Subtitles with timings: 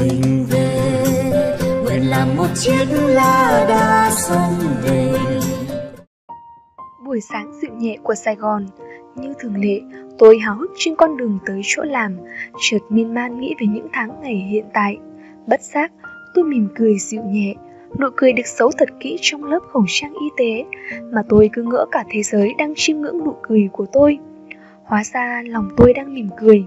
[0.00, 1.56] mình về.
[1.84, 5.12] Nguyện làm một chiếc lá đa sông về.
[7.04, 8.66] Buổi sáng dịu nhẹ của Sài Gòn.
[9.16, 9.80] Như thường lệ,
[10.18, 12.16] tôi háo hức trên con đường tới chỗ làm,
[12.60, 14.96] chợt miên man nghĩ về những tháng ngày hiện tại.
[15.46, 15.92] Bất giác,
[16.34, 17.54] tôi mỉm cười dịu nhẹ,
[17.98, 20.64] nụ cười được xấu thật kỹ trong lớp khẩu trang y tế,
[21.12, 24.18] mà tôi cứ ngỡ cả thế giới đang chiêm ngưỡng nụ cười của tôi.
[24.84, 26.64] Hóa ra lòng tôi đang mỉm cười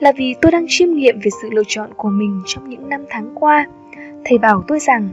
[0.00, 3.04] là vì tôi đang chiêm nghiệm về sự lựa chọn của mình trong những năm
[3.10, 3.66] tháng qua.
[4.24, 5.08] Thầy bảo tôi rằng,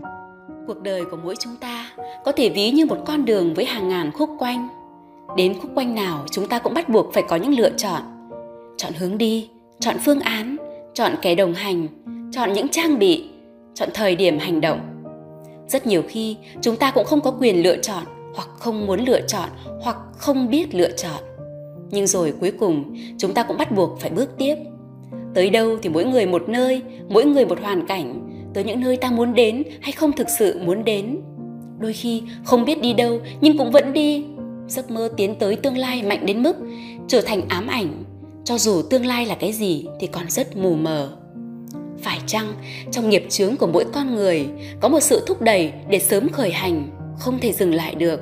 [0.68, 1.90] cuộc đời của mỗi chúng ta
[2.26, 4.68] có thể ví như một con đường với hàng ngàn khúc quanh.
[5.38, 8.02] Đến khúc quanh nào, chúng ta cũng bắt buộc phải có những lựa chọn.
[8.78, 9.50] Chọn hướng đi,
[9.80, 10.58] chọn phương án,
[10.94, 11.88] chọn kẻ đồng hành,
[12.32, 13.30] chọn những trang bị,
[13.74, 14.80] chọn thời điểm hành động.
[15.68, 18.04] Rất nhiều khi, chúng ta cũng không có quyền lựa chọn
[18.36, 19.50] hoặc không muốn lựa chọn
[19.82, 21.37] hoặc không biết lựa chọn
[21.92, 24.56] nhưng rồi cuối cùng, chúng ta cũng bắt buộc phải bước tiếp.
[25.34, 28.98] Tới đâu thì mỗi người một nơi, mỗi người một hoàn cảnh, tới những nơi
[28.98, 31.22] ta muốn đến hay không thực sự muốn đến.
[31.80, 34.26] Đôi khi không biết đi đâu nhưng cũng vẫn đi.
[34.68, 36.56] Giấc mơ tiến tới tương lai mạnh đến mức
[37.08, 38.04] trở thành ám ảnh,
[38.44, 41.18] cho dù tương lai là cái gì thì còn rất mù mờ.
[42.02, 42.54] Phải chăng
[42.92, 44.48] trong nghiệp chướng của mỗi con người
[44.80, 48.20] có một sự thúc đẩy để sớm khởi hành không thể dừng lại được?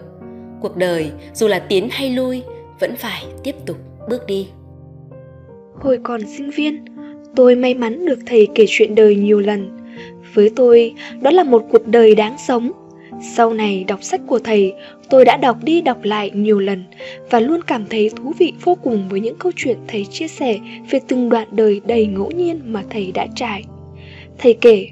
[0.61, 2.43] Cuộc đời dù là tiến hay lui
[2.79, 3.77] vẫn phải tiếp tục
[4.09, 4.47] bước đi.
[5.73, 6.85] Hồi còn sinh viên
[7.35, 9.77] tôi may mắn được thầy kể chuyện đời nhiều lần.
[10.33, 12.71] Với tôi đó là một cuộc đời đáng sống.
[13.35, 14.73] Sau này đọc sách của thầy
[15.09, 16.83] tôi đã đọc đi đọc lại nhiều lần
[17.29, 20.59] và luôn cảm thấy thú vị vô cùng với những câu chuyện thầy chia sẻ
[20.89, 23.63] về từng đoạn đời đầy ngẫu nhiên mà thầy đã trải.
[24.37, 24.87] Thầy kể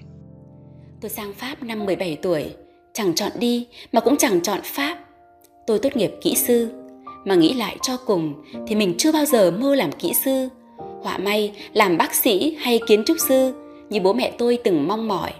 [1.01, 2.45] tôi sang pháp năm 17 tuổi
[2.93, 4.97] chẳng chọn đi mà cũng chẳng chọn pháp.
[5.67, 6.82] Tôi tốt nghiệp kỹ sư
[7.25, 8.33] mà nghĩ lại cho cùng
[8.67, 10.49] thì mình chưa bao giờ mơ làm kỹ sư.
[11.03, 13.53] Họa may, làm bác sĩ hay kiến trúc sư
[13.89, 15.31] như bố mẹ tôi từng mong mỏi.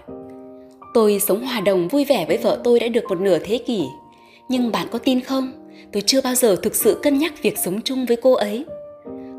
[0.94, 3.84] Tôi sống hòa đồng vui vẻ với vợ tôi đã được một nửa thế kỷ.
[4.48, 5.52] Nhưng bạn có tin không?
[5.92, 8.64] Tôi chưa bao giờ thực sự cân nhắc việc sống chung với cô ấy.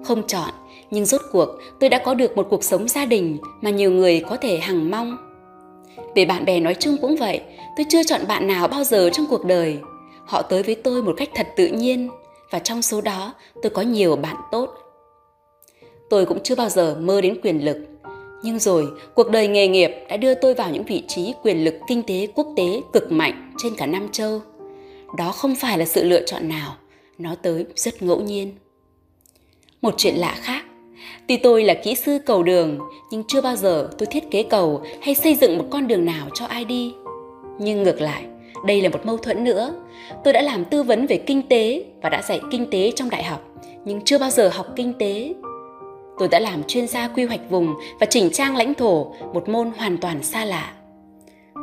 [0.03, 0.49] Không chọn,
[0.91, 1.49] nhưng rốt cuộc
[1.79, 4.91] tôi đã có được một cuộc sống gia đình mà nhiều người có thể hằng
[4.91, 5.17] mong.
[6.15, 7.41] Về bạn bè nói chung cũng vậy,
[7.77, 9.77] tôi chưa chọn bạn nào bao giờ trong cuộc đời.
[10.25, 12.09] Họ tới với tôi một cách thật tự nhiên
[12.51, 14.69] và trong số đó, tôi có nhiều bạn tốt.
[16.09, 17.77] Tôi cũng chưa bao giờ mơ đến quyền lực.
[18.43, 21.75] Nhưng rồi, cuộc đời nghề nghiệp đã đưa tôi vào những vị trí quyền lực
[21.87, 24.41] kinh tế quốc tế cực mạnh trên cả nam châu.
[25.17, 26.75] Đó không phải là sự lựa chọn nào,
[27.17, 28.55] nó tới rất ngẫu nhiên.
[29.81, 30.65] Một chuyện lạ khác,
[31.27, 32.79] tuy tôi là kỹ sư cầu đường,
[33.11, 36.29] nhưng chưa bao giờ tôi thiết kế cầu hay xây dựng một con đường nào
[36.33, 36.93] cho ai đi.
[37.59, 38.25] Nhưng ngược lại
[38.65, 39.73] đây là một mâu thuẫn nữa.
[40.23, 43.23] Tôi đã làm tư vấn về kinh tế và đã dạy kinh tế trong đại
[43.23, 43.41] học,
[43.85, 45.33] nhưng chưa bao giờ học kinh tế.
[46.19, 49.71] Tôi đã làm chuyên gia quy hoạch vùng và chỉnh trang lãnh thổ, một môn
[49.77, 50.71] hoàn toàn xa lạ.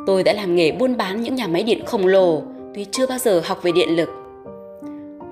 [0.07, 2.41] Tôi đã làm nghề buôn bán những nhà máy điện khổng lồ,
[2.75, 4.09] tuy chưa bao giờ học về điện lực.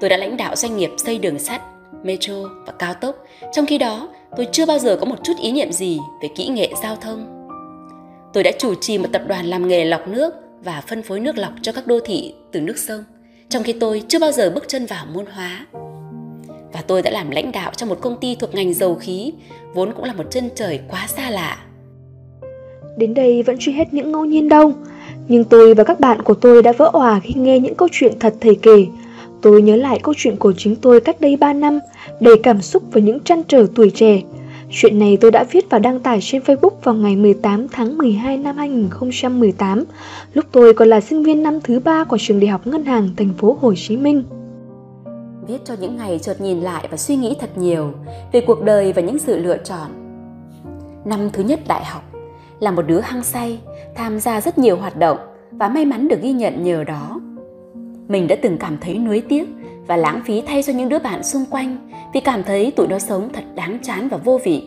[0.01, 1.61] Tôi đã lãnh đạo doanh nghiệp xây đường sắt,
[2.03, 2.33] metro
[2.65, 3.15] và cao tốc.
[3.53, 6.47] Trong khi đó, tôi chưa bao giờ có một chút ý niệm gì về kỹ
[6.47, 7.47] nghệ giao thông.
[8.33, 10.33] Tôi đã chủ trì một tập đoàn làm nghề lọc nước
[10.63, 13.03] và phân phối nước lọc cho các đô thị từ nước sông,
[13.49, 15.65] trong khi tôi chưa bao giờ bước chân vào môn hóa.
[16.73, 19.33] Và tôi đã làm lãnh đạo trong một công ty thuộc ngành dầu khí,
[19.73, 21.57] vốn cũng là một chân trời quá xa lạ.
[22.97, 24.73] Đến đây vẫn chưa hết những ngẫu nhiên đâu,
[25.27, 28.19] nhưng tôi và các bạn của tôi đã vỡ òa khi nghe những câu chuyện
[28.19, 28.85] thật thầy kể.
[29.41, 31.79] Tôi nhớ lại câu chuyện của chính tôi cách đây 3 năm,
[32.19, 34.21] đầy cảm xúc và những trăn trở tuổi trẻ.
[34.73, 38.37] Chuyện này tôi đã viết và đăng tải trên Facebook vào ngày 18 tháng 12
[38.37, 39.83] năm 2018,
[40.33, 43.09] lúc tôi còn là sinh viên năm thứ ba của trường Đại học Ngân hàng
[43.17, 44.23] thành phố Hồ Chí Minh.
[45.47, 47.91] Viết cho những ngày chợt nhìn lại và suy nghĩ thật nhiều
[48.31, 49.89] về cuộc đời và những sự lựa chọn.
[51.05, 52.03] Năm thứ nhất đại học,
[52.59, 53.59] là một đứa hăng say,
[53.95, 55.17] tham gia rất nhiều hoạt động
[55.51, 57.19] và may mắn được ghi nhận nhờ đó.
[58.07, 59.45] Mình đã từng cảm thấy nuối tiếc
[59.91, 61.77] và lãng phí thay cho những đứa bạn xung quanh
[62.13, 64.63] vì cảm thấy tụi nó sống thật đáng chán và vô vị.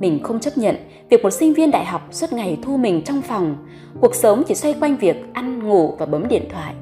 [0.00, 0.76] Mình không chấp nhận
[1.10, 3.56] việc một sinh viên đại học suốt ngày thu mình trong phòng,
[4.00, 6.74] cuộc sống chỉ xoay quanh việc ăn, ngủ và bấm điện thoại.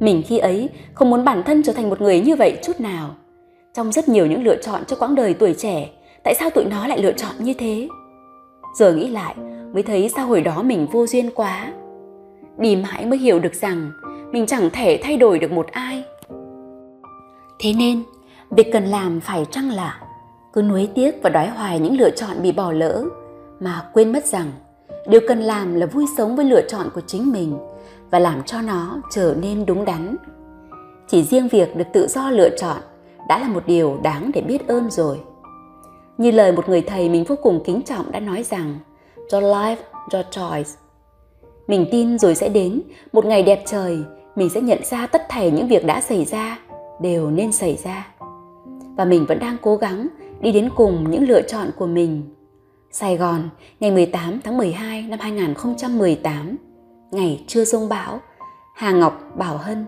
[0.00, 3.10] Mình khi ấy không muốn bản thân trở thành một người như vậy chút nào.
[3.74, 5.88] Trong rất nhiều những lựa chọn cho quãng đời tuổi trẻ,
[6.24, 7.88] tại sao tụi nó lại lựa chọn như thế?
[8.78, 9.34] Giờ nghĩ lại
[9.74, 11.72] mới thấy sao hồi đó mình vô duyên quá.
[12.58, 13.90] Đi mãi mới hiểu được rằng
[14.36, 16.04] mình chẳng thể thay đổi được một ai.
[17.58, 18.02] Thế nên,
[18.50, 20.00] việc cần làm phải chăng là
[20.52, 23.04] cứ nuối tiếc và đói hoài những lựa chọn bị bỏ lỡ
[23.60, 24.52] mà quên mất rằng
[25.06, 27.58] điều cần làm là vui sống với lựa chọn của chính mình
[28.10, 30.16] và làm cho nó trở nên đúng đắn
[31.08, 32.76] chỉ riêng việc được tự do lựa chọn
[33.28, 35.20] đã là một điều đáng để biết ơn rồi
[36.18, 38.78] Như lời một người thầy mình vô cùng kính trọng đã nói rằng
[39.32, 39.76] Your life,
[40.12, 40.70] your choice.
[41.66, 44.04] Mình tin rồi sẽ đến, một ngày đẹp trời,
[44.36, 46.58] mình sẽ nhận ra tất thảy những việc đã xảy ra
[47.00, 48.06] đều nên xảy ra.
[48.96, 50.08] Và mình vẫn đang cố gắng
[50.40, 52.22] đi đến cùng những lựa chọn của mình.
[52.90, 53.48] Sài Gòn,
[53.80, 56.56] ngày 18 tháng 12 năm 2018,
[57.10, 58.20] ngày chưa rông bão,
[58.74, 59.84] Hà Ngọc Bảo Hân.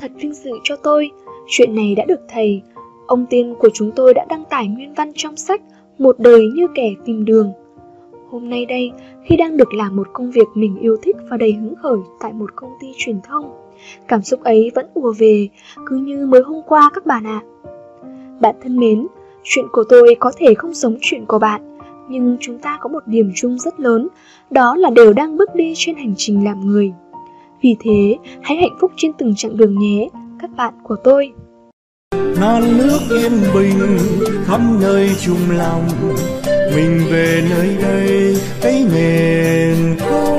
[0.00, 1.10] Thật vinh dự cho tôi,
[1.48, 2.62] chuyện này đã được thầy,
[3.06, 5.60] ông tiên của chúng tôi đã đăng tải nguyên văn trong sách
[5.98, 7.52] Một đời như kẻ tìm đường.
[8.30, 8.92] Hôm nay đây,
[9.24, 12.32] khi đang được làm một công việc mình yêu thích và đầy hứng khởi tại
[12.32, 13.52] một công ty truyền thông,
[14.08, 15.48] cảm xúc ấy vẫn ùa về,
[15.86, 17.40] cứ như mới hôm qua các bạn ạ.
[17.62, 17.70] À.
[18.40, 19.06] Bạn thân mến,
[19.42, 21.78] chuyện của tôi có thể không giống chuyện của bạn,
[22.08, 24.08] nhưng chúng ta có một điểm chung rất lớn,
[24.50, 26.92] đó là đều đang bước đi trên hành trình làm người.
[27.62, 30.08] Vì thế, hãy hạnh phúc trên từng chặng đường nhé,
[30.40, 31.32] các bạn của tôi.
[32.40, 33.98] non nước yên bình
[34.44, 35.82] khắp nơi chung lòng
[36.76, 40.35] mình về nơi đây ấy miền không